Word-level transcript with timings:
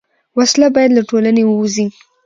وسله 0.37 0.67
باید 0.75 0.91
له 0.97 1.01
ټولنې 1.09 1.43
ووځي 1.45 1.85